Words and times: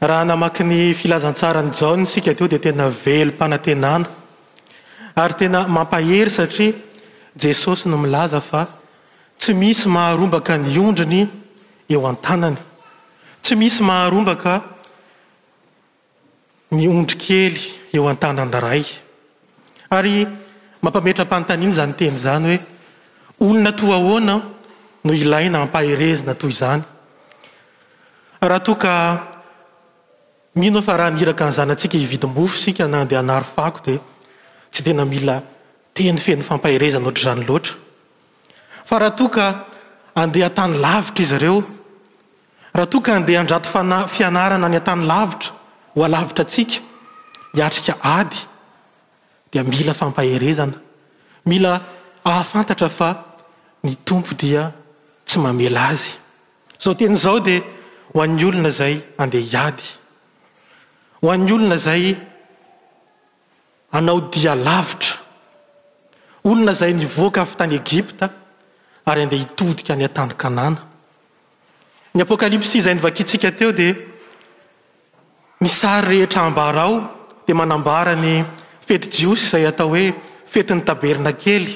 raha 0.00 0.24
namaky 0.24 0.64
ny 0.64 0.94
filazantsarany 0.94 1.70
jaony 1.74 2.06
sika 2.06 2.34
teo 2.34 2.46
dia 2.48 2.58
tena 2.58 2.86
velompanantenana 2.88 4.06
ary 5.16 5.34
tena 5.34 5.66
mampahery 5.66 6.30
satria 6.30 6.72
jesosy 7.34 7.88
no 7.88 7.98
milaza 7.98 8.40
fa 8.40 8.66
tsy 9.38 9.52
misy 9.54 9.88
maharombaka 9.90 10.54
ny 10.56 10.78
ondriny 10.78 11.26
eo 11.90 12.06
an-tanany 12.06 12.56
tsy 13.42 13.56
misy 13.58 13.82
maharombaka 13.82 14.62
ny 16.70 16.86
ondrykely 16.86 17.58
eo 17.92 18.06
an-tanana 18.08 18.60
ray 18.62 18.84
ary 19.90 20.28
mampametra-mpanataniana 20.82 21.74
zany 21.74 21.92
teny 21.98 22.14
izany 22.14 22.54
hoe 23.38 23.50
olona 23.50 23.72
to 23.72 23.86
ahoana 23.96 24.34
no 25.04 25.10
ilaina 25.12 25.58
ampaherezina 25.62 26.34
toy 26.38 26.50
izany 26.54 26.82
raha 28.40 28.60
toka 28.62 28.92
mino 30.58 30.82
fa 30.82 30.96
rahaniraka 30.98 31.44
nizany 31.46 31.72
atsika 31.72 31.96
ividiofo 32.04 32.44
sika 32.64 32.84
ndeaa 32.88 33.92
dy 34.74 35.16
ila 35.18 35.36
eny 35.94 36.18
feny 36.26 36.42
zntr 36.90 37.74
hoka 39.18 39.44
andeh 40.20 40.46
atany 40.46 40.74
lavitra 40.84 41.22
izy 41.24 41.34
ireo 41.36 41.62
rahatoka 42.74 43.16
andeha 43.16 43.40
andrato 43.40 43.68
-fianarana 44.14 44.68
ny 44.72 44.76
atany 44.82 45.02
lavitra 45.12 45.50
hoalavitra 45.94 46.42
atsika 46.44 46.78
iatrika 47.56 47.92
ady 48.16 48.36
dia 49.52 49.64
mila 49.64 49.94
fampahrezana 49.94 50.74
mila 51.46 51.80
ahafantatra 52.24 52.88
fa 52.88 53.08
ny 53.84 53.94
tompo 54.04 54.32
dia 54.34 54.72
tsy 55.24 55.38
mamela 55.38 55.88
azy 55.88 56.10
zao 56.82 56.94
teny 56.94 57.16
zao 57.16 57.40
de 57.40 57.62
ho 58.12 58.22
an'ny 58.22 58.44
olona 58.44 58.70
zay 58.70 58.94
andea 59.18 59.40
iady 59.40 59.88
ho 61.22 61.30
an'ny 61.30 61.52
olona 61.52 61.76
zay 61.78 62.16
anao 63.98 64.20
dia 64.32 64.54
lavitra 64.54 65.18
olona 66.44 66.72
zay 66.74 66.92
nivoaka 66.94 67.42
afy 67.42 67.56
tany 67.58 67.74
egipta 67.82 68.26
ary 69.08 69.22
andea 69.22 69.38
hitodika 69.42 69.94
ny 69.96 70.04
a-tanyana 70.08 70.80
ny 72.14 72.20
apôkalipsy 72.26 72.78
izay 72.78 72.94
ny 72.94 73.00
vakitsika 73.06 73.50
teo 73.58 73.72
d 73.80 73.82
msary 75.62 76.06
rehetra 76.08 76.40
ambarao 76.46 76.94
di 77.46 77.52
manambarany 77.54 78.44
fety 78.86 79.06
jiosy 79.16 79.44
zay 79.50 79.66
atao 79.66 79.88
hoe 79.94 80.14
fetyn'ny 80.52 80.82
tabernakely 80.86 81.72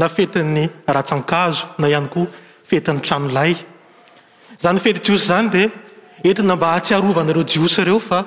na 0.00 0.06
fetyny 0.16 0.64
ratsankazo 0.96 1.62
na 1.78 1.86
ihany 1.88 2.08
koa 2.12 2.26
fetyny 2.68 3.00
tranoay 3.04 3.52
zny 4.62 4.78
fet 4.84 4.96
ios 5.08 5.22
zany 5.30 5.48
de 5.54 5.62
entina 6.28 6.56
mba 6.56 6.66
atsyarovanareo 6.76 7.44
jios 7.52 7.76
reo 7.88 8.00
fa 8.08 8.18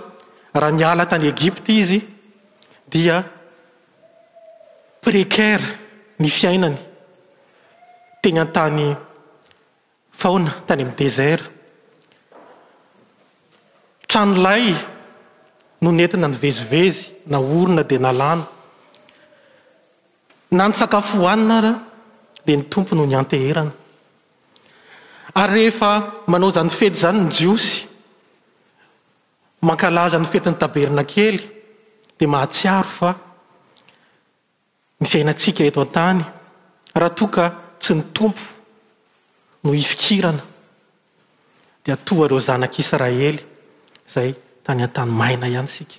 raha 0.60 0.72
niala 0.76 1.06
tany 1.06 1.28
egypta 1.28 1.72
izy 1.72 2.00
dia 2.94 3.24
precaira 5.02 5.68
ny 6.20 6.30
fiainany 6.38 6.78
tegna 8.22 8.46
-tany 8.48 8.88
faona 10.20 10.52
tany 10.68 10.82
amin'ny 10.82 10.98
desera 11.00 11.46
tranolay 14.10 14.64
no 15.82 15.90
nentina 15.92 16.28
ny 16.28 16.38
vezivezy 16.44 17.02
naorona 17.32 17.84
dia 17.90 18.00
nalàna 18.06 18.46
na 20.58 20.64
ny 20.68 20.74
sakafo 20.80 21.18
hohanina 21.20 21.58
ra 21.66 21.74
dia 22.46 22.58
ny 22.58 22.64
tompo 22.72 22.92
noho 22.96 23.08
ny 23.10 23.16
anteherana 23.22 23.72
ary 25.42 25.54
rehefa 25.54 25.90
manao 26.32 26.52
zany 26.58 26.70
fety 26.78 26.96
izany 27.00 27.20
ny 27.22 27.30
jiosy 27.38 27.74
mankalaza 29.70 30.18
ny 30.20 30.26
fetin'ny 30.34 30.58
taberna 30.62 31.04
kely 31.14 31.38
di 32.18 32.26
mahatsiaro 32.34 32.88
fa 33.00 33.12
ny 35.02 35.06
fiainatsika 35.12 35.62
eto 35.70 35.80
an-tany 35.86 36.20
raha 37.02 37.14
toka 37.20 37.46
tsy 37.82 37.92
ny 37.98 38.04
tompo 38.16 38.42
no 39.64 39.70
ifikirana 39.84 40.44
dea 41.84 41.94
atoa 42.00 42.26
reo 42.30 42.40
zanak'israely 42.48 43.40
zay 44.14 44.30
tany 44.66 44.82
an-tany 44.88 45.12
maina 45.20 45.48
ihany 45.54 45.70
sika 45.76 45.96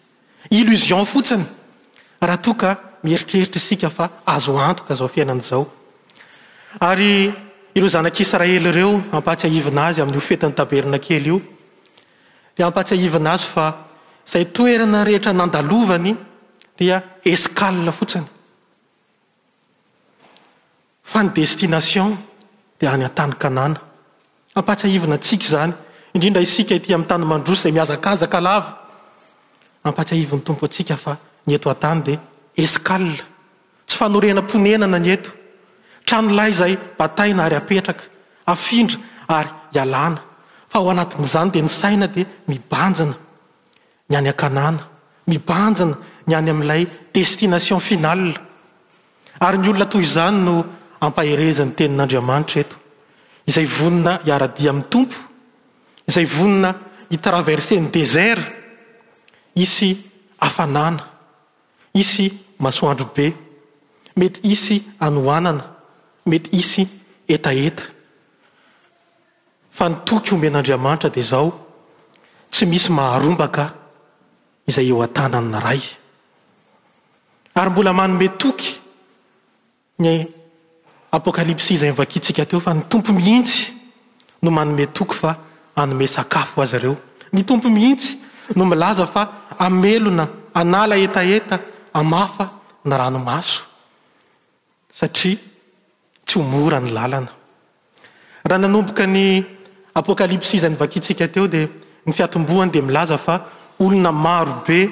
illosion 0.58 1.04
fotsiny 1.12 1.46
raha 2.28 2.38
toka 2.48 2.68
mieritreritra 3.04 3.60
isika 3.62 3.88
fa 3.96 4.04
azo 4.34 4.52
antoka 4.68 4.92
zao 4.98 5.08
fiainan' 5.14 5.40
izao 5.44 5.64
ary 6.88 7.10
ireo 7.76 7.88
zanak'israely 7.94 8.70
reo 8.78 8.90
ampatsyaivina 9.16 9.82
azy 9.88 9.98
amin'ny 10.02 10.18
o 10.20 10.26
fetin'ny 10.28 10.54
taberna 10.60 10.98
kely 11.06 11.26
io 11.30 11.36
apatvinaazy 12.62 13.46
fa 13.46 13.76
zay 14.26 14.44
toerana 14.52 15.02
rehetra 15.04 15.32
nandalovany 15.32 16.16
dia 16.78 17.02
eskala 17.24 17.92
fotsiny 17.92 18.26
fa 21.02 21.22
ny 21.22 21.30
destination 21.34 22.16
d 22.80 22.86
any 22.86 23.04
a-tanyana 23.04 23.80
apasavinaatsika 24.54 25.44
zany 25.48 25.72
indrindra 26.14 26.42
isika 26.42 26.78
ty 26.78 26.92
am'ny 26.94 27.06
tanyndrosyiaooy 27.06 27.96
eod 31.50 31.84
esaa 32.64 32.98
tsy 33.86 33.96
fanorena-ponenana 33.98 34.98
ny 34.98 35.10
eto 35.14 35.30
trano 36.06 36.30
lahy 36.38 36.52
zay 36.60 36.74
bataina 36.98 37.44
ary 37.44 37.56
apetraka 37.60 38.04
afindra 38.52 38.98
ary 39.38 39.50
ialana 39.74 40.20
fa 40.70 40.78
ao 40.78 40.88
anatin'izany 40.90 41.50
di 41.52 41.60
ny 41.62 41.68
saina 41.80 42.06
di 42.14 42.22
mibanjana 42.50 43.16
ny 44.08 44.14
any 44.18 44.28
akanana 44.34 44.82
mibanjana 45.30 45.94
ny 46.28 46.32
any 46.38 46.50
amin'ilay 46.52 46.82
destination 47.16 47.80
finala 47.88 48.34
ary 49.46 49.56
ny 49.58 49.68
olona 49.68 49.86
toy 49.92 50.02
izany 50.08 50.36
no 50.46 50.54
ampaherezany 51.06 51.70
tenin'andriamanitra 51.78 52.58
eto 52.64 52.76
izay 53.50 53.66
vonina 53.76 54.12
iara-dia 54.28 54.70
amin'ny 54.72 54.88
tompo 54.92 55.18
izay 56.08 56.26
vonina 56.36 56.70
itraverseny 57.16 57.86
desera 57.94 58.44
isy 59.64 59.90
afanana 60.46 61.02
isy 62.02 62.26
masoandrobe 62.64 63.26
mety 64.18 64.38
isy 64.54 64.76
anoanana 65.06 65.62
mety 66.30 66.48
isy 66.60 66.82
etaeta 67.34 67.82
fa 69.78 69.86
ny 69.88 69.96
toky 70.04 70.30
homen'andriamanitra 70.34 71.08
de 71.10 71.22
zao 71.22 71.50
tsy 72.52 72.64
misy 72.70 72.88
maharombaka 72.98 73.64
izay 74.68 74.88
eo 74.90 74.98
a-tananna 75.06 75.58
ray 75.66 75.82
ary 77.60 77.70
mbola 77.70 77.92
manome 77.98 78.28
toky 78.42 78.70
ny 80.02 80.10
apôkalipsy 81.16 81.70
izay 81.74 81.90
miyvakitsika 81.90 82.42
teo 82.50 82.58
fa 82.66 82.72
ny 82.74 82.82
tompo 82.90 83.12
mihitsy 83.12 83.60
no 84.42 84.50
manome 84.56 84.84
toky 84.98 85.14
fa 85.22 85.30
anome 85.80 86.06
sakafo 86.16 86.62
azy 86.62 86.76
reo 86.84 86.96
ny 87.32 87.42
tompo 87.48 87.68
mihitsy 87.70 88.12
no 88.56 88.62
milaza 88.70 89.06
fa 89.14 89.22
amelona 89.58 90.24
anala 90.60 90.94
etaeta 91.06 91.56
amafa 92.00 92.44
ny 92.88 92.94
ranomaso 93.00 93.62
satria 94.98 95.36
tsy 96.26 96.34
o 96.40 96.42
mora 96.52 96.78
ny 96.84 96.90
lalana 96.98 97.32
raha 98.48 98.60
nanombokany 98.62 99.24
apôalipsia 99.94 100.60
zay 100.60 100.70
n 100.70 100.76
vakitsika 100.76 101.28
teo 101.28 101.46
de 101.46 101.68
ny 102.04 102.12
fiatomboany 102.12 102.70
de 102.70 102.80
milaza 102.80 103.16
fa 103.16 103.48
olona 103.78 104.10
marobe 104.10 104.90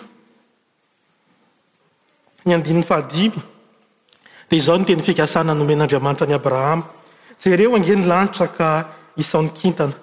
ny 2.46 2.52
adinn 2.54 2.84
ahiy 2.98 3.34
de 4.52 4.60
zao 4.60 4.76
ny 4.78 4.84
teny 4.86 5.00
fikasana 5.04 5.54
nomen'andriamanitra 5.56 6.28
ny 6.28 6.34
abrahama 6.36 6.84
jereo 7.44 7.72
angeny 7.80 8.04
lantra 8.06 8.48
ka 8.58 8.70
isaonkintana 9.18 9.94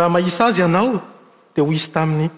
rahaaisa 0.00 0.44
azy 0.46 0.62
ianao 0.62 0.90
dehoizy 1.54 1.88
taminy 1.94 2.28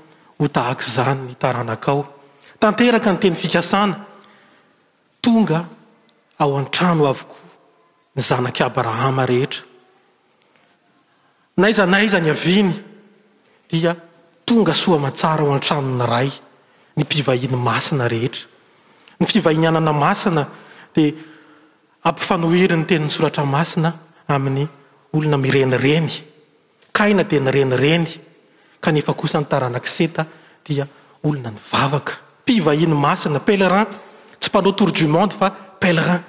otaha 0.43 0.73
zany 0.97 1.21
nytanaaotaneka 1.29 3.11
ny 3.13 3.19
teny 3.23 3.37
katonga 3.53 5.59
aoa-tanoaokoa 6.43 7.43
ny 8.17 8.23
zanakyabraham 8.31 9.17
rehetra 9.31 9.63
aiza 11.69 11.85
naiza 11.87 12.19
nyany 12.27 12.73
dia 13.71 13.93
tonga 14.49 14.75
oatsara 14.93 15.43
ao 15.45 15.53
a-tranony 15.59 16.05
ray 16.15 16.31
ny 16.97 17.03
pivahiny 17.05 17.57
masina 17.69 18.05
rehetra 18.09 18.43
ny 19.21 19.25
ivainyanana 19.39 19.93
asina 20.11 20.43
de 20.97 21.05
ampifanohiry 22.05 22.77
ny 22.77 22.85
teninny 22.85 23.11
soratra 23.11 23.45
masina 23.45 23.95
amin'ny 24.29 24.69
olona 25.17 25.37
mirenireny 25.37 26.11
kaina 26.93 27.25
de 27.25 27.41
nyrenireny 27.41 28.07
kanefa 28.81 29.15
kosa 29.15 29.41
ny 29.41 29.47
taranakseta 29.49 30.27
dia 30.67 30.87
olona 31.25 31.51
ny 31.51 31.59
vavaka 31.73 32.13
pivahiny 32.45 32.95
masina 32.95 33.41
pelerin 33.41 33.87
tsy 34.41 34.49
mpanao 34.53 34.73
tour 34.73 34.91
di 34.93 35.07
monde 35.07 35.33
fa 35.35 35.51
pelerin 35.81 36.21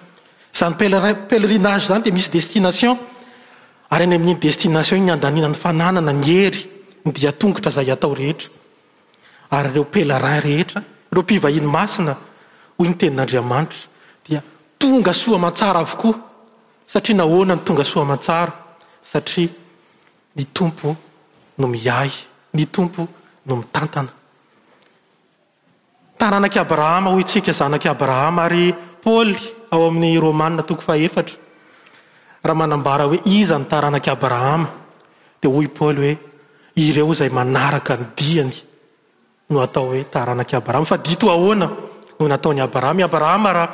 zany 0.56 0.76
lpelerinage 0.90 1.86
zany 1.86 2.04
de 2.04 2.12
misyde 2.12 2.96
ary 3.92 4.04
any 4.04 4.16
amininyded 4.16 4.56
ana 5.80 6.12
y 6.30 6.46
ery 6.46 6.62
n 7.06 7.12
diatongotra 7.12 7.72
zay 7.72 7.92
atao 7.92 8.16
rehetra 8.16 8.48
aryreo 9.52 9.84
pelerin 9.84 10.40
rehetra 10.42 10.82
reo 11.12 11.24
pivahiny 11.24 11.68
masina 11.68 12.16
hoy 12.78 12.88
ny 12.88 12.96
tenin'andriamanitra 12.98 13.92
onga 14.86 15.14
soamsara 15.14 15.80
avoo 15.80 16.14
aia 16.96 17.54
antongaos 17.58 17.92
tomo 20.54 20.96
nomiay 21.62 22.10
ny 22.56 22.66
tompo 22.74 23.02
no 23.48 23.56
min 23.56 23.66
ah 26.56 27.06
oytsa 27.18 27.66
anakaraham 27.68 28.38
ary 28.46 28.68
ô 29.06 29.16
ao 29.74 29.82
amy 29.90 30.18
roma 30.24 30.48
toko 30.70 30.82
faet 30.88 31.30
rahmnamar 32.50 33.00
oe 33.06 33.18
iany 33.36 33.66
taranakarahma 33.72 34.68
d 35.42 35.44
oayoe 35.48 36.12
ireo 36.76 37.14
zay 37.20 37.30
manarak 37.38 37.90
n 37.92 38.04
diany 38.18 38.56
no 39.50 39.60
atao 39.66 39.86
hoe 39.92 40.04
taranaky 40.14 40.56
abraham 40.58 40.86
fa 40.86 40.98
dio 40.98 41.30
aoana 41.36 41.66
noo 42.20 42.28
nataony 42.32 42.60
abrahama 42.68 43.04
abrahama 43.08 43.50
raha 43.58 43.74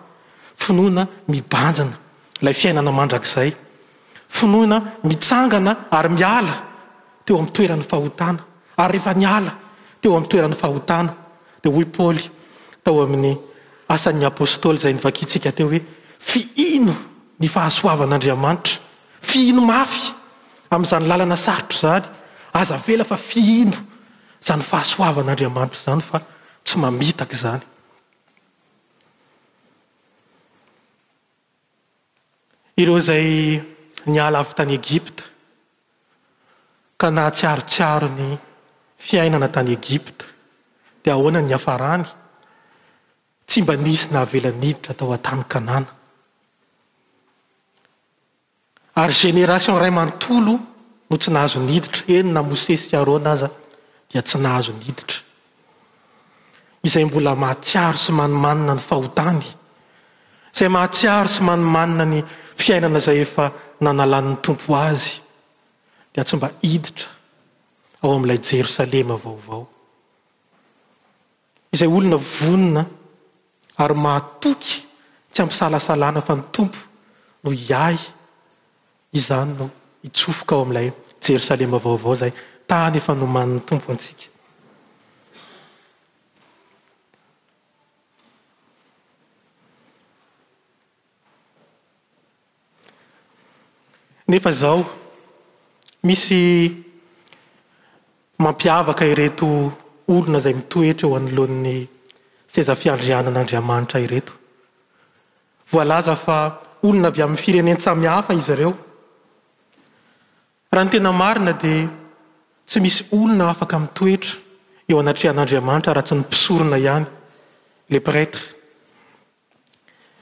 finoana 0.63 1.07
mibanjana 1.31 1.95
lay 2.41 2.53
fiainana 2.53 2.91
mandrakizay 2.99 3.51
finoina 4.39 4.77
mitsangana 5.09 5.71
ary 5.97 6.09
miala 6.17 6.53
teo 7.25 7.35
am'y 7.41 7.51
toerany 7.55 7.83
fahotana 7.91 8.41
ary 8.83 8.91
rehefa 8.97 9.13
miala 9.21 9.51
teo 10.01 10.11
am'y 10.17 10.27
toeran'ny 10.31 10.57
faahotana 10.61 11.11
de 11.63 11.69
hoy 11.75 11.85
paoly 11.97 12.23
tao 12.83 12.99
amin'ny 13.05 13.33
asan'y 13.95 14.25
apôstôly 14.33 14.77
zay 14.83 14.93
ny 14.95 15.01
vakitsika 15.05 15.49
teo 15.57 15.67
hoe 15.71 15.81
fiino 16.31 16.93
ny 17.41 17.47
fahasoavan'andriamanitra 17.55 18.75
fiino 19.29 19.61
mafy 19.71 20.03
am'izany 20.75 21.05
lalana 21.11 21.37
sarotro 21.45 21.77
zany 21.87 22.05
aza 22.59 22.75
vela 22.85 23.03
fa 23.11 23.17
fiino 23.29 23.77
zany 24.47 24.63
fahasoavanaandriamanitra 24.71 25.79
zany 25.85 26.01
fa 26.09 26.17
tsy 26.65 26.75
mamitaky 26.83 27.35
zany 27.45 27.63
ireo 32.75 32.99
zay 32.99 33.61
nyala 34.05 34.39
avy 34.39 34.53
tany 34.55 34.73
egipta 34.73 35.23
ka 36.97 37.09
nahatsiarotsiaro 37.11 38.07
ny 38.07 38.39
fiainana 38.97 39.47
tany 39.47 39.71
egipta 39.71 40.25
dia 41.03 41.13
ahoana 41.13 41.41
ny 41.41 41.53
afarany 41.53 42.05
tsy 43.47 43.61
mba 43.61 43.75
nisy 43.75 44.05
nahavelaniditra 44.11 44.93
tao 44.97 45.13
atami 45.13 45.43
kanana 45.51 45.89
aary 48.99 49.13
genération 49.23 49.79
ray 49.79 49.91
manontolo 49.91 50.53
no 51.09 51.15
tsy 51.17 51.29
nahazo 51.31 51.59
niditra 51.59 52.03
eny 52.15 52.29
na 52.31 52.41
mosesy 52.41 52.87
kiaro 52.89 53.15
ana 53.15 53.31
azaa 53.35 53.51
dia 54.09 54.21
tsy 54.23 54.37
nahazo 54.37 54.71
niditra 54.79 55.17
izay 56.87 57.05
mbola 57.05 57.31
mahatsiaro 57.43 57.97
sy 58.03 58.11
manimanina 58.17 58.73
ny 58.75 58.81
fahotany 58.89 59.45
zay 60.53 60.67
mahatsiaro 60.69 61.27
sy 61.31 61.43
manomanina 61.47 62.05
ny 62.05 62.21
fiainana 62.59 62.99
zay 62.99 63.21
efa 63.23 63.51
nanalanin'ny 63.81 64.39
tompo 64.43 64.75
azy 64.75 65.21
di 66.13 66.21
tsy 66.23 66.35
mba 66.37 66.49
hiditra 66.63 67.09
ao 68.01 68.15
ami'ilay 68.15 68.39
jerosalema 68.49 69.15
vaovao 69.23 69.63
izay 71.73 71.87
olona 71.87 72.17
vonina 72.39 72.81
ary 73.83 73.95
mahatoky 74.05 74.73
tsy 75.31 75.39
ampisalasalana 75.41 76.21
fa 76.27 76.33
ny 76.35 76.43
tompo 76.55 76.79
no 77.43 77.49
iahy 77.69 78.01
izany 79.19 79.53
no 79.59 79.65
hitsofoka 80.03 80.55
ao 80.55 80.61
ami'ilay 80.65 80.87
jerosalema 81.25 81.77
vaovao 81.85 82.15
zay 82.21 82.31
tany 82.69 82.95
efa 82.99 83.13
no 83.19 83.25
maniny 83.35 83.61
tompo 83.69 83.91
antsika 83.91 84.30
nefa 94.31 94.51
zao 94.51 94.85
misy 96.03 96.71
mampiavaka 98.39 99.05
ireto 99.05 99.47
olona 100.15 100.39
zay 100.39 100.53
mitoetra 100.55 101.05
eo 101.09 101.17
anoloan'ny 101.19 101.77
sezafiandrianan'andriamanitra 102.53 103.99
ireto 104.07 104.33
voalaza 105.71 106.15
fa 106.25 106.37
olona 106.87 107.07
avy 107.11 107.19
amin'ny 107.25 107.43
firenentsamihafa 107.45 108.33
izy 108.39 108.51
ireo 108.55 108.71
raha 110.73 110.85
ny 110.87 110.91
tena 110.95 111.11
marina 111.23 111.53
dia 111.63 111.85
tsy 112.69 112.77
misy 112.85 112.99
olona 113.19 113.49
afaka 113.53 113.75
mitoetra 113.85 114.31
eo 114.89 114.95
anatrehan'andriamanitra 115.03 115.91
raha 115.97 116.07
tsy 116.07 116.15
ny 116.15 116.23
mpisorona 116.23 116.77
ihany 116.85 117.05
le 117.91 117.99
pretre 118.07 118.43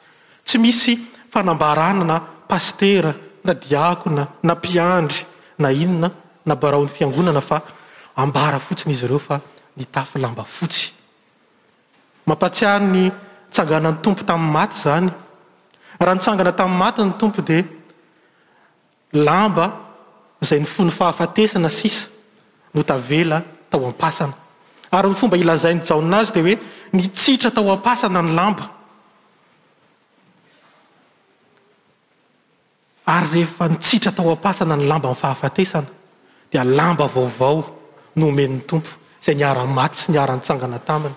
tsy 0.44 0.56
misy 0.58 0.92
fanambarana 1.32 2.04
na 2.04 2.16
pastera 2.48 3.12
na 3.44 3.52
diakona 3.54 4.22
na 4.42 4.54
piandry 4.64 5.22
na 5.58 5.68
inona 5.72 6.08
na 6.46 6.54
baraon'ny 6.60 6.88
fiangonana 6.94 7.40
faaba 7.40 8.58
fotsinyizy 8.66 9.04
eofa 9.06 9.34
mifyamba 9.76 10.44
fots 10.56 10.80
mampatsiar 12.26 12.80
ny 12.94 13.04
tsanganany 13.52 13.98
tompo 14.04 14.22
tam'y 14.28 14.50
maty 14.56 14.76
zany 14.84 15.08
raha 16.04 16.14
nitsangana 16.14 16.52
tami'y 16.60 16.78
maty 16.82 16.98
ny 17.02 17.12
tompo 17.20 17.40
dia 17.48 17.64
lamba 19.26 19.64
zay 20.48 20.58
ny 20.60 20.64
fony 20.66 20.90
fahafatesana 20.98 21.68
sisa 21.68 22.09
aedlambavaovao 22.78 24.20
noomenny 38.14 38.60
tompo 38.66 38.88
zay 39.24 39.34
niaramaty 39.34 39.96
sy 39.98 40.12
niarantsangana 40.12 40.78
taminy 40.78 41.14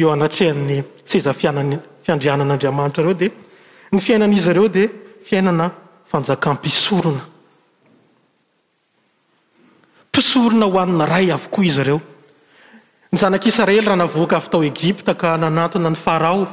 eo 0.00 0.08
anatreanny 0.16 0.76
sezaffdriaareo 1.10 3.14
de 3.20 3.28
ny 3.92 3.98
fiainan' 4.00 4.32
izy 4.34 4.52
reo 4.54 4.68
de 4.70 4.86
fiainana 5.26 5.70
fanjakapisorona 6.06 7.20
pisorona 10.12 10.66
hoanina 10.66 11.06
ray 11.06 11.26
avokoa 11.34 11.64
izy 11.66 11.82
reo 11.88 12.00
ny 13.12 13.18
zanak'israely 13.18 13.80
raha 13.82 13.96
navoaka 13.98 14.36
avy 14.38 14.48
tao 14.50 14.62
egipta 14.70 15.12
ka 15.18 15.34
nanantona 15.36 15.90
ny 15.90 15.96
farao 15.98 16.46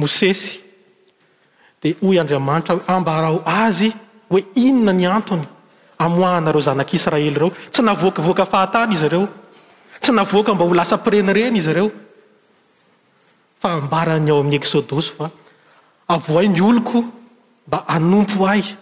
mosesy 0.00 0.60
de 1.82 1.88
oy 2.02 2.18
andriamanitra 2.18 2.76
he 2.86 2.92
ambarao 2.94 3.38
azy 3.46 3.90
hoe 4.30 4.40
inona 4.66 4.92
ny 4.92 5.04
antony 5.18 5.44
amoahnareo 6.04 6.60
zanak'israely 6.68 7.34
reo 7.40 7.50
tsy 7.72 7.80
navoakavoakafahatan 7.82 8.90
izy 8.96 9.08
reo 9.14 9.26
tsy 10.02 10.10
navoaka 10.12 10.54
mba 10.54 10.64
holasa-prenyreny 10.68 11.56
izy 11.62 11.72
reo 11.78 11.90
fa 13.60 13.68
ambarany 13.78 14.26
ao 14.30 14.40
amin'ny 14.40 14.58
exôdos 14.58 15.06
fa 15.16 15.30
avo 16.08 16.38
ay 16.40 16.48
ny 16.52 16.60
oloko 16.60 17.04
mba 17.66 17.84
anompo 17.88 18.44
ahy 18.48 18.76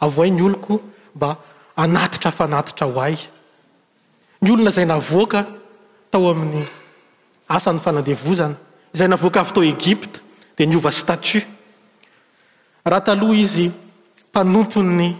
avo 0.00 0.22
ay 0.22 0.30
ny 0.30 0.42
oloko 0.44 0.80
mba 1.14 1.36
anatitra 1.76 2.30
fanatitra 2.30 2.86
ho 2.86 3.00
ay 3.00 3.16
ny 4.42 4.50
olona 4.52 4.70
izay 4.70 4.84
navoaka 4.86 5.46
tao 6.12 6.30
amin'ny 6.30 6.64
asan'ny 7.48 7.80
fanandevozana 7.80 8.56
izay 8.94 9.08
navoaka 9.08 9.40
avy 9.40 9.52
tao 9.52 9.64
egipta 9.64 10.20
di 10.58 10.66
ny 10.66 10.76
ova 10.76 10.90
statu 10.92 11.38
raha 12.84 13.00
taloha 13.00 13.34
izy 13.34 13.70
mpanompo 14.30 14.82
ny 14.82 15.16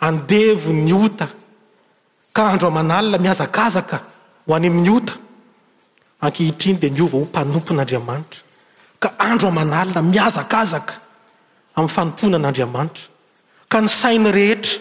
andevo 0.00 0.72
ny 0.72 0.92
ota 0.92 1.28
ka 2.32 2.42
andro 2.52 2.68
amanalina 2.68 3.18
miazakazaka 3.18 3.98
ho 4.46 4.54
any 4.54 4.68
amny 4.68 4.90
ota 4.92 5.14
ankihitriny 6.20 6.78
de 6.78 6.90
ny 6.90 7.00
ova 7.00 7.16
ho 7.18 7.24
mpanompon'andriamanitra 7.24 8.44
ka 9.00 9.10
andro 9.18 9.48
amanalina 9.48 10.02
miazakazaka 10.14 10.94
amin'ny 11.76 11.92
fanompona 11.96 12.36
an'andriamanitra 12.40 13.06
ka 13.72 13.78
ny 13.84 13.88
sainy 14.00 14.28
rehetra 14.38 14.76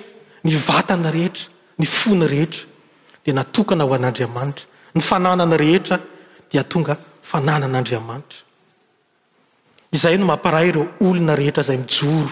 ny 0.46 0.52
vatana 0.68 1.10
rehetra 1.18 1.46
ny 1.80 1.86
fony 1.98 2.26
rehetra 2.34 2.64
dia 3.24 3.34
natokana 3.40 3.84
ho 3.88 3.94
an'andriamanitra 4.00 4.66
ny 4.96 5.02
fananany 5.10 5.56
rehetra 5.64 5.96
dia 6.52 6.64
tonga 6.72 6.96
fananan'andriamanitra 7.32 8.40
izay 9.96 10.16
no 10.20 10.26
mamparay 10.32 10.70
reo 10.76 10.86
olona 11.06 11.34
rehetra 11.42 11.64
zay 11.70 11.78
mijoro 11.84 12.32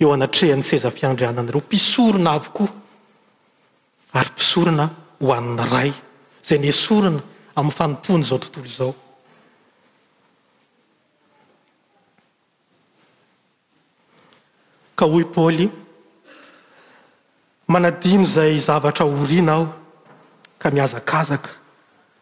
eo 0.00 0.08
anatrehany 0.16 0.62
sezafiandriananareo 0.70 1.60
mpisorona 1.64 2.30
avokoa 2.36 2.70
ary 4.18 4.30
mpisorona 4.36 4.84
ho 5.22 5.28
an'ny 5.40 5.64
ray 5.74 5.90
zay 6.48 6.58
nyesorona 6.64 7.20
amin'ny 7.58 7.76
fanompony 7.80 8.22
izao 8.28 8.38
tontolo 8.42 8.70
zao 8.78 8.92
ka 14.98 15.06
hoe 15.06 15.24
paly 15.36 15.70
manadiny 17.72 18.24
zay 18.34 18.54
zavatra 18.68 19.04
oriana 19.06 19.52
aho 19.54 19.64
ka 20.60 20.66
miazakazaka 20.74 21.50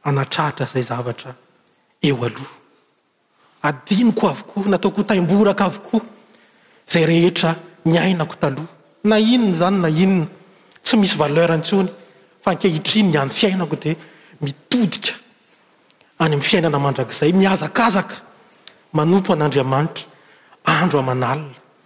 anatrahatra 0.09 0.66
zay 0.73 0.85
zavatra 0.90 1.33
eo 2.09 2.16
aloha 2.28 2.56
adinoko 3.68 4.23
avokoa 4.33 4.64
nataoko 4.73 5.00
taimboraka 5.09 5.64
avokoa 5.71 6.02
zay 6.92 7.04
rehetra 7.11 7.50
miainako 7.87 8.35
taloha 8.42 8.71
na 9.11 9.16
inona 9.35 9.56
zany 9.61 9.78
na 9.85 9.88
inona 10.04 10.26
tsy 10.85 10.95
misy 11.00 11.16
valeuraantsony 11.21 11.90
fa 12.42 12.49
nkehitriny 12.54 13.09
ny 13.12 13.16
ano 13.23 13.33
fiainako 13.38 13.76
di 13.83 13.90
mitodika 14.45 15.14
any 16.23 16.33
am'ny 16.35 16.42
fiainana 16.49 16.78
mandrakizay 16.85 17.33
miazakazaka 17.38 18.16
manompo 18.99 19.30
an'andriamanitra 19.33 20.04
andro 20.75 20.99
amanalina 21.02 21.65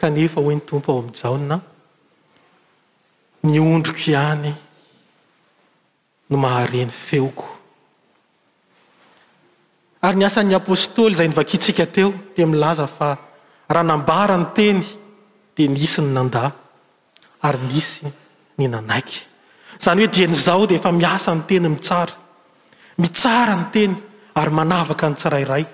kanefa 0.00 0.40
hoe 0.40 0.54
ny 0.54 0.60
tompo 0.68 0.92
ao 0.92 0.98
amjaona 1.04 1.56
miondriko 3.44 4.00
ihany 4.12 4.50
no 6.30 6.36
mahareny 6.44 6.92
feoko 7.08 7.46
ary 10.04 10.16
ny 10.16 10.24
asany 10.24 10.54
apôstôly 10.56 11.14
zay 11.16 11.28
ny 11.28 11.34
vakitsika 11.36 11.86
teo 11.86 12.14
de 12.36 12.46
milaza 12.46 12.86
fa 12.86 13.08
raha 13.74 13.82
nambara 13.90 14.36
ny 14.36 14.46
teny 14.58 14.80
di 15.56 15.68
nisy 15.68 16.00
ny 16.02 16.12
nanda 16.16 16.44
ary 17.46 17.58
nisy 17.72 18.06
ny 18.58 18.64
nanaiky 18.72 19.18
zany 19.84 20.00
hoe 20.02 20.10
dianyizao 20.16 20.66
de 20.66 20.74
efa 20.80 20.92
miasa 20.92 21.34
ny 21.34 21.42
teny 21.48 21.68
mitsara 21.68 22.14
mitsara 23.02 23.54
ny 23.56 23.66
teny 23.74 23.94
ary 24.40 24.52
manavaka 24.58 25.04
ny 25.08 25.14
tsirairay 25.16 25.64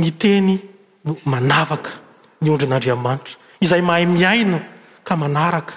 ny 0.00 0.10
teny 0.22 0.48
no 1.04 1.12
manavaka 1.32 2.05
nyondrin'andriamanitra 2.40 3.36
izay 3.60 3.80
mahay 3.80 4.06
miaina 4.06 4.58
ka 5.04 5.16
manaraka 5.16 5.74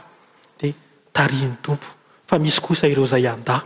de 0.59 0.73
tari 1.11 1.45
ny 1.47 1.57
tompo 1.61 1.87
fa 2.27 2.37
misy 2.37 2.59
kosa 2.61 2.87
ireo 2.87 3.05
zay 3.05 3.27
anda 3.27 3.63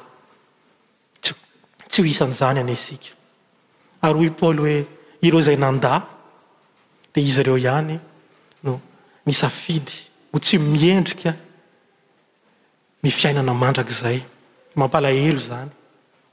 tsy 1.89 2.01
ho 2.01 2.05
isan'zany 2.05 2.59
any 2.59 2.73
asika 2.73 3.11
ary 4.05 4.19
hoy 4.19 4.29
paoly 4.31 4.59
hoe 4.61 4.75
ireo 5.21 5.41
zay 5.41 5.55
nanda 5.57 6.07
de 7.15 7.21
izy 7.21 7.43
reo 7.43 7.57
ihany 7.57 7.99
no 8.63 8.81
misafidy 9.25 9.91
ho 10.33 10.39
tsy 10.39 10.57
miendrika 10.57 11.33
ny 13.03 13.09
fiainana 13.11 13.53
mandrakzay 13.53 14.19
mampalahelo 14.75 15.39
zany 15.39 15.71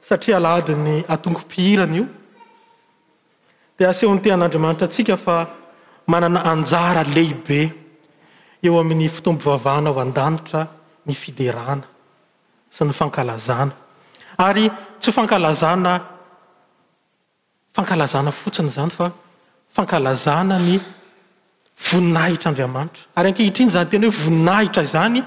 satria 0.07 0.37
ladiny 0.47 0.95
atongom-pihirany 1.15 1.97
io 1.97 2.05
di 3.77 3.83
asehony 3.91 4.19
tean'andriamanitra 4.23 4.85
atsika 4.87 5.15
fa 5.17 5.35
manana 6.13 6.39
anjara 6.51 7.01
lehibe 7.15 7.59
eo 8.67 8.75
amin'ny 8.79 9.07
fitombo 9.15 9.43
vavahna 9.51 9.87
ao 9.89 9.97
andanitra 10.05 10.59
ny 11.07 11.13
fiderana 11.21 11.83
tsyz 12.77 12.95
fotsiny 18.33 18.69
zany 18.69 18.89
fa 18.89 19.11
fankalazana 19.77 20.57
ny 20.59 20.79
vonnahitraandriamanitra 21.87 23.03
ary 23.17 23.27
ankhitriny 23.31 23.69
zany 23.73 23.89
tenahoe 23.91 24.15
vonnahitra 24.25 24.83
zany 24.93 25.19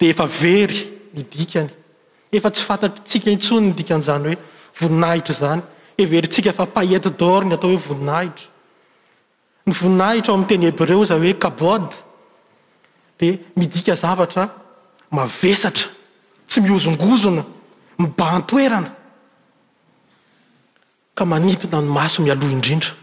de 0.00 0.08
ef 0.12 0.18
very 0.42 0.76
mdikany 1.16 1.70
efa 2.36 2.48
tsy 2.54 2.64
fantatrtsika 2.70 3.28
itsony 3.36 3.66
ndikan'zany 3.74 4.24
hoe 4.78 4.86
onnahitra 4.90 5.34
zany 5.42 5.60
eerytsika 6.02 6.52
fapaeôrny 6.60 7.52
atao 7.58 7.72
hoe 7.74 7.82
vonnahitra 7.88 8.46
ny 9.66 9.72
voninahitra 9.80 10.30
ao 10.32 10.36
amin'teny 10.38 10.64
hebreo 10.70 11.02
zay 11.10 11.20
hoe 11.24 11.32
kabôd 11.46 11.84
de 13.20 13.28
midika 13.58 13.94
zavatra 14.04 14.44
mavesatra 15.10 15.88
tsy 16.48 16.60
miozongozona 16.60 17.44
mibantoerana 17.98 18.92
ka 21.14 21.24
manitina 21.24 21.80
ny 21.80 21.88
maso 21.90 22.22
mialoha 22.22 22.52
indrindra 22.52 22.94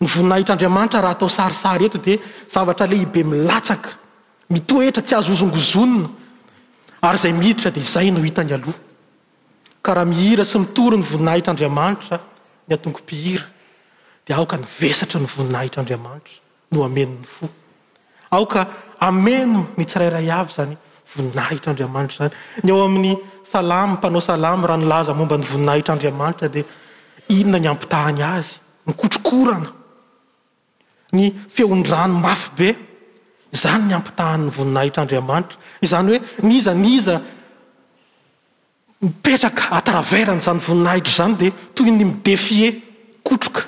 ny 0.00 0.06
voninahitr'andriamanitra 0.06 1.00
raha 1.04 1.14
atao 1.16 1.28
sarisary 1.28 1.84
eto 1.86 1.98
di 1.98 2.18
zavatra 2.50 2.86
lehibe 2.86 3.22
milatsaka 3.24 3.90
mitoetra 4.50 5.02
tsy 5.02 5.14
azoozongozonina 5.16 6.08
ary 7.02 7.16
izay 7.18 7.32
miiditra 7.32 7.70
de 7.70 7.80
izay 7.80 8.10
no 8.10 8.20
hitany 8.24 8.52
aloha 8.56 8.78
ka 9.82 9.92
raha 9.94 10.04
mihira 10.10 10.44
sy 10.44 10.58
mitoro 10.58 10.96
ny 10.96 11.02
voninahitra 11.04 11.50
andriamanitra 11.54 12.18
ny 12.68 12.74
atogom-pihira 12.74 13.46
dia 14.26 14.36
aoka 14.36 14.56
nyvesatra 14.58 15.20
ny 15.20 15.26
voninahitra 15.28 15.80
andriamanitra 15.82 16.32
noo 16.72 16.84
amenony 16.88 17.24
fo 17.26 17.46
aoka 18.30 18.66
ameno 18.98 19.66
ny 19.76 19.84
tsirairay 19.86 20.30
avy 20.30 20.50
zany 20.52 20.74
voninahitra 21.06 21.70
andriamanitra 21.72 22.24
zany 22.30 22.66
ny 22.66 22.70
eo 22.70 22.84
amin'ny 22.86 23.16
salamy 23.44 23.92
mpanao 23.96 24.20
salamy 24.20 24.66
raha 24.66 24.78
nylaza 24.82 25.14
momba 25.14 25.36
ny 25.38 25.44
voninahitr'andriamanitra 25.52 26.48
de 26.48 26.64
inona 27.38 27.58
ny 27.60 27.68
ampitahany 27.74 28.22
azy 28.22 28.54
ny 28.86 28.92
kotrokorana 29.00 29.68
ny 31.12 31.24
feondrano 31.54 32.18
mafy 32.24 32.50
be 32.58 32.68
zany 33.64 33.84
ny 33.88 33.94
ampitahanyny 33.98 34.50
voninahitr'andriamanitra 34.58 35.56
izany 35.84 36.08
hoe 36.12 36.20
niza 36.48 36.74
niza 36.86 37.20
mipetraka 39.00 39.64
atraverany 39.78 40.40
zany 40.40 40.60
voninahitra 40.68 41.12
zany 41.18 41.34
de 41.42 41.52
toy 41.74 41.90
ny 41.90 41.98
midefie 42.04 42.68
kotroka 43.26 43.62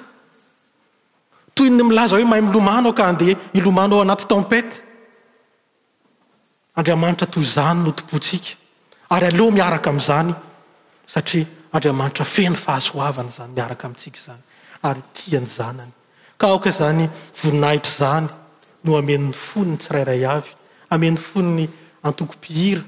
toy 1.54 1.68
ny 1.68 1.82
milaza 1.84 2.16
hoe 2.16 2.24
mahay 2.30 2.42
milomano 2.46 2.88
ao 2.88 2.96
ka 2.98 3.04
andeha 3.10 3.34
ilomana 3.58 3.94
ao 3.94 4.00
anaty 4.06 4.26
tempete 4.32 4.83
andriamanitra 6.76 7.26
toy 7.26 7.42
zany 7.44 7.82
no 7.84 7.92
topotsika 7.92 8.48
ary 9.10 9.26
aleo 9.26 9.50
miaraka 9.50 9.90
amizany 9.90 10.34
satria 11.06 11.46
andriamanitra 11.72 12.24
feny 12.24 12.54
fahaoavany 12.64 13.28
okzany 16.56 17.08
voninahitr' 17.42 17.90
zany 18.00 18.28
no 18.84 18.96
amenny 18.98 19.32
fonny 19.32 19.76
tsirayray 19.76 20.24
a 20.24 20.42
ameny 20.90 21.16
fonny 21.16 21.68
atokpir 22.08 22.78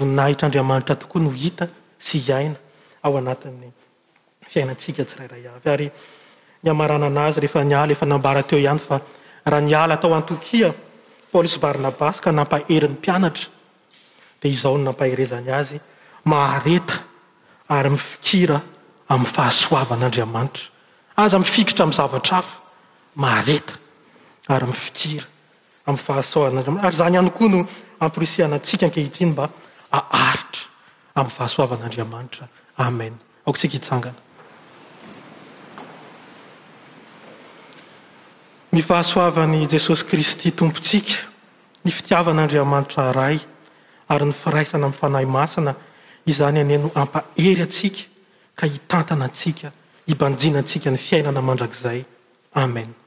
onnahitr' 0.00 0.46
adriamaitra 0.46 0.94
tokoanoit 0.96 1.40
ikaaaazy 1.98 4.98
efaefaateoayfaahalatao 7.46 10.14
antokia 10.14 10.72
paolo 11.34 11.50
sy 11.50 11.58
barnabasy 11.58 12.22
ka 12.22 12.30
nampaherin'ny 12.30 12.94
mpianatra 12.94 13.50
dia 14.38 14.54
izaho 14.54 14.78
ny 14.78 14.86
nampaherezany 14.86 15.50
azy 15.50 15.80
mahareta 16.30 16.94
ary 17.66 17.90
mifikira 17.90 18.62
amin'y 19.10 19.32
fahasoavanaandriamanitra 19.34 20.66
aza 21.18 21.38
mifikitra 21.42 21.86
mizavatra 21.90 22.38
afa 22.38 22.58
mahareta 23.22 23.74
ary 24.54 24.66
mifikira 24.70 25.24
ami'y 25.88 26.02
fahasoavanandramantra 26.06 26.86
ary 26.86 26.96
zany 27.02 27.14
ihany 27.18 27.32
koa 27.38 27.48
no 27.54 27.58
amprisianatsika 28.04 28.86
ankehitiny 28.86 29.28
mba 29.34 29.44
aaritra 29.92 30.64
amin'y 31.18 31.34
fahasoavan'andriamanitra 31.38 32.44
amen 32.86 33.12
aokatsika 33.46 33.74
hitsangana 33.82 34.20
mifahasoavany 38.74 39.58
jesosy 39.72 40.04
kristy 40.04 40.50
tompotsika 40.52 41.12
ny 41.84 41.90
fitiavana 41.90 42.42
andreamanitraray 42.42 43.38
ary 44.08 44.24
ny 44.26 44.32
firaisana 44.32 44.86
amin'ny 44.86 45.00
fanahy 45.00 45.26
masina 45.26 45.74
izany 46.26 46.58
anie 46.60 46.78
no 46.78 46.90
ampa 46.94 47.24
ery 47.36 47.62
atsika 47.62 48.02
ka 48.58 48.66
hitantana 48.66 49.24
atsika 49.24 49.72
hibanjina 50.06 50.58
atsika 50.58 50.90
ny 50.90 50.98
fiainana 50.98 51.42
mandrakzay 51.42 52.00
amen 52.54 53.03